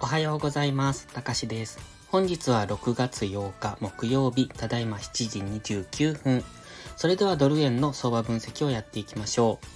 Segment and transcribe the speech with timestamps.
[0.00, 1.06] おはようございます。
[1.06, 1.78] たかしです。
[2.08, 6.44] 本日は6月8日木曜日、ただいま7時29分。
[6.96, 9.66] それではドル円の相場分析をやっていきましょう。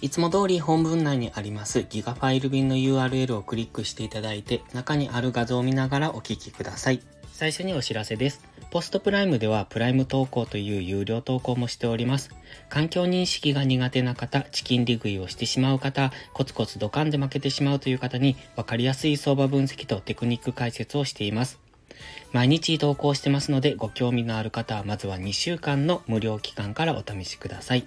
[0.00, 7.00] いつも通り本文内にありますギガファイル便の URL をクリックしていただいて、中にある画像を見ながらお聞きください。
[7.38, 8.40] 最初にお知らせです。
[8.72, 12.30] ポストプライムではプライム投稿という有料投稿もしております。
[12.68, 21.60] 環境認識が苦手な方、チキン利食いをしてしまう方、コツコツドカンで負けてしまうという方に分かりやすい相場分析とテクニック解説をしています。
[22.32, 27.86] 毎日投稿してますのでご興味のある方はまずは2週間の無料期間からお試しください。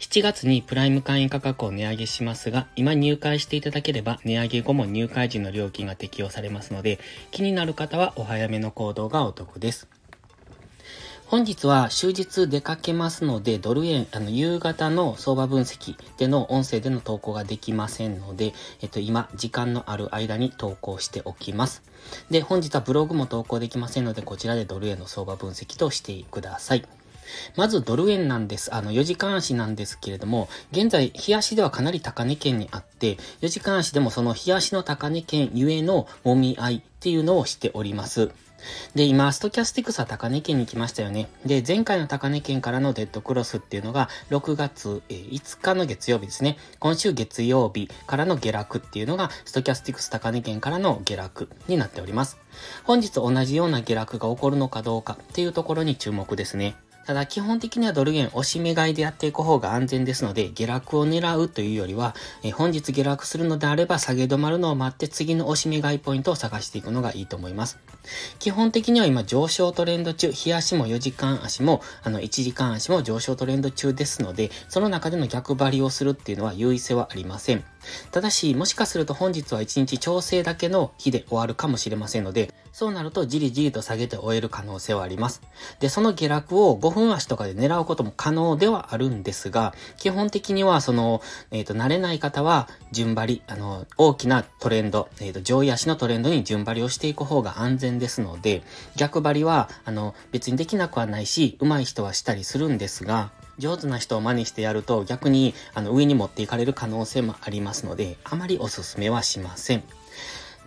[0.00, 6.98] 7月にプライム会員価格を値上げしますが、今入会していただければ値上げ後も入会時の料金が適用されますので、
[7.30, 9.88] 気になる方はお早めの行動がお得です。
[11.26, 21.82] 本日は終日出かけますので、ドル円、あの、夕方の相場分析での音声での投稿ができませんので、えっと、今、時間のある間に投稿しておきます。
[22.30, 26.99] で、本日はブログも投稿できませんので、こちらでドル円の相場分析としてください。
[27.56, 28.74] まずドル円なんです。
[28.74, 38.30] あの、4時間足なんですけれども、現在、日足ではかなり高値圏にあって、4時間足でもその日足の高値圏ゆえの揉み合いっていうのをしております。
[38.94, 41.28] で、今、ストキャスティクスは高値圏に来ましたよね。
[41.46, 46.58] で、前回の高値圏からのデッドクロスっていうのが、6月5日の月曜日ですね。
[46.78, 52.38] 今週月曜日からの下落っていうのが、ストキャスティクス高値圏からの下落になっております。
[52.84, 56.76] 本日同じような下落が起こるのかどうかっていうところに注目ですね。
[57.06, 67.78] ただ基本的にはドル円押し目買いでやっていく方が安全ですので、下落を狙うというよりは、え本日下落するのであれば下げ止まるのを待って次の押し目買いポイントを探していくのがいいと思います。
[68.38, 77.64] 基本的には今上昇トレンド中、日足も4時間足も、あの1時間足も上昇トレンド中ですので、その中での逆張りをするっていうのは優位性はありません。
[78.10, 85.42] ただし、もしかすると本日は1日調整だけの日で終わるかもしれませんので、そうなるとじりじりと下げて終える可能性はあります。
[85.80, 98.62] で、その下落を5分足とかで狙うことも可能ではあるんですが、基本的にはその、えっ、ー、と、慣れない方は順張り、あの、大きなトレンド、えっ、ー、と、上位足のトレンドに順張りをしていく方が安全ですので、
[98.96, 109.84] 逆張りは、あの、別にできなくはないし、上手い人はしたりするんですが、上手な人を真似してやると逆にあの上に持っていかれる可能性もありますので、あまりおすすめはしません。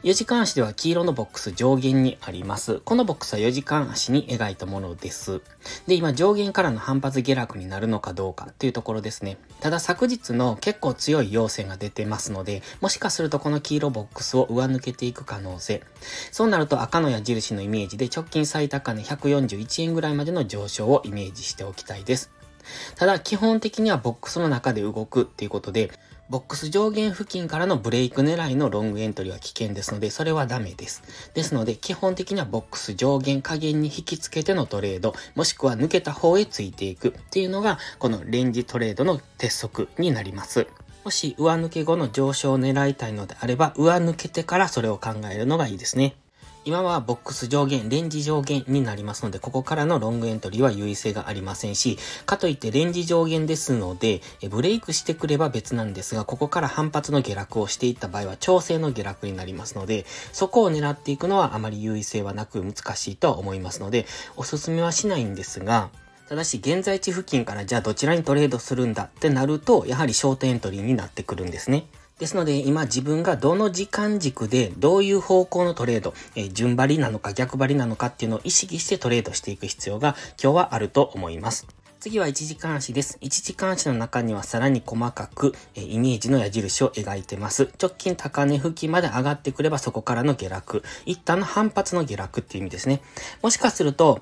[0.04, 2.82] 4時間足では黄色のボックス上限にあります。
[2.84, 5.40] このボックスは4時間足に描いたものです。
[5.88, 9.38] で、今上限からの反発下落になるのかどうかっていうところですね。
[9.62, 15.82] ただ昨日の結構強い陽線が出てますので、もしかするとこの黄色ボックスを上抜けていく可能性。
[16.34, 22.33] そうなると赤の矢印のイメージで直近最高値141円ぐらいまでの上昇をイメージしておきたいです。
[22.96, 25.92] ただ基本的にはボックスの中で動くっていうことで、
[26.30, 31.04] ボックス上限付近からのブレイク狙いのロングエントリーは危険ですので、それはダメです。
[31.34, 40.68] ですので、基本的にはボックス上限下限に引き付けてのトレード、もしくは抜けた方へついていくっていうのが、このレンジトレードの鉄則になります。
[41.04, 46.16] もし上抜け後の上昇を狙いたいのであれば、上抜けてからそれを考えるのがいいですね。
[46.66, 64.06] 今はボックス上限、レンジ上限になりますので、ここからのロングエントリーは優位性がありませんし、かといってレンジ上限ですので、ブレイクしてくれば別なんですが、ここから反発の下落をしていった場合は調整の下落になりますので、そこを狙っていくのはあまり優位性はなく難しいとは思いますので、
[64.38, 65.90] おすすめはしないんですが、
[66.30, 71.88] ただし現在地付近からじゃあどちらにトレードするんだってなると、やはりショートエントリーになってくるんですね。
[72.20, 81.68] ですので、今自分がどの時間軸でどういう方向のトレード、えー、順張りなのか逆張りなのかっていうのを意識してトレードしていく必要が今日はあると思います。
[82.04, 83.18] 次は1時間足です。
[83.22, 87.70] 1時間足の中にはさらに細かく、え、イメージの矢印を描いてます。
[87.82, 90.84] 直近高値付近まで上がってくればそこからの下落。
[91.06, 93.02] 一旦の反発の下落っていう意味ですね。
[93.42, 94.22] もしかすると、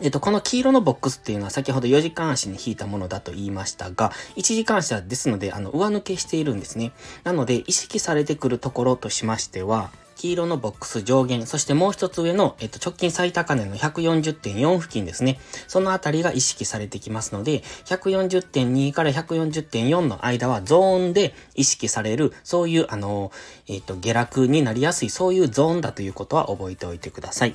[0.00, 6.92] えっと、この黄色のボックスっていうのは先ほど4時間足に引いたものだと言いましたが、1時間足はですので、あの、上抜けしているんですね。
[7.22, 15.38] なので、意識されてくるところとしましては、黄色のボックス上限、そしてもう一つ上の、えっと、直近最高値の140.4付近ですね。
[15.68, 23.30] そのあたりが意識されてきますので、140.2から140.4の間はゾーンで意識される、そういう、あの、
[23.68, 27.54] えっと、下落になりやすい、そういうゾーンだということは覚えておいてください。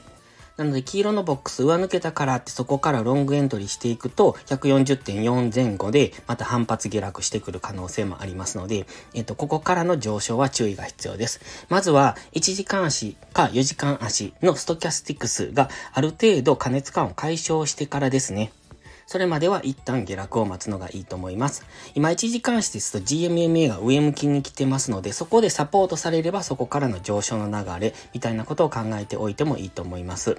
[0.60, 11.40] なので、黄色のボックス上抜けたからってそこからロングエントリーしていくと、140.4前後でまた反発下落してくる可能性もありますので、えっと、ここからの上昇は注意が必要です。
[11.70, 18.52] まずは、1時間足か4時間足のストキャスティクスがある程度加熱感を解消してからですね。
[19.10, 21.66] それまでは一旦下落を待つのがいいと思います。
[21.96, 30.38] 今1時間足ですと GMMA が上向きに来てますので、そこでサポートされればそこからの上昇の流れみたいなことを考えておいてもいいと思います。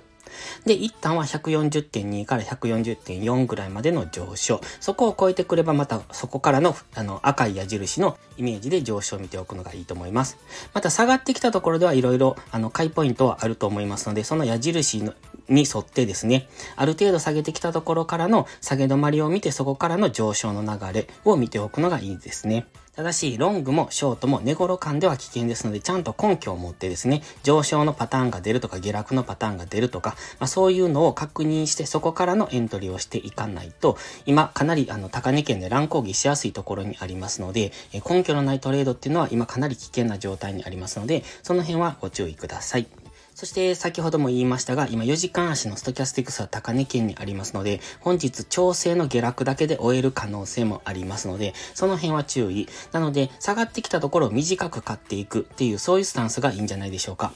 [0.64, 4.60] で、一旦は140.2から140.4ぐらいまでの上昇。
[4.78, 10.38] そこを超えてくればまたそこからのあの赤い矢印のイメージで上昇を見ておくのがいいと思います。
[10.74, 15.14] また下がってきたところではいろいろあの買いポイントはあると思いますので、その矢印の
[15.50, 22.66] に沿ってですね、ある程度下げてきたところからの下げ止まりを見てそこからの上昇の流れを見ておくのがいいですね。
[23.00, 37.72] ただし、ロングもショートも寝頃感では危険ですので、ちゃんと根拠を持ってですね、上昇のパターンが出るとか、下落のパターンが出るとか、まあ、そういうのを確認して、そこからのエントリーをしていかないと、今、かなりあの、高値圏で乱高下しやすいところにありますので、
[38.06, 42.99] 根拠のないトレードっていうのは今かなり危険な状態にありますので、その辺はご注意ください。
[43.40, 52.68] そして先ほども言いましたが、今4時間足のストキャスティクスは高値圏にありますので、本日調整の下落だけで終える可能性もありますので、その辺は注意。
[52.92, 57.32] なので、下がってきたところを短く買っていくっていう、そういうスタンスがいいんじゃないでしょうか。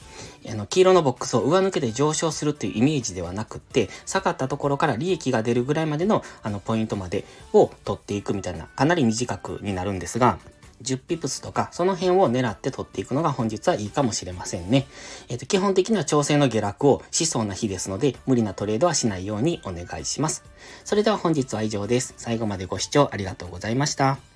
[0.47, 10.37] あの、黄色のボックスを上抜けて上昇するっていうイメージではなくって、下がったところから利益が出るぐらいまでの、あの、ポイントまでを取っていくみたいな、かなり短くになるんですが、
[10.83, 14.87] 10ピプスとか、その辺を狙って取っていくのが本日はいいかもしれませんね。
[15.29, 20.43] えっ、ー、と、基本的には調整の下落をしそうな日ですので、無理なトレードはしないようにお願いします。
[20.83, 22.13] それでは本日は以上です。
[22.17, 24.34] 最後までご視聴ありがとうございました。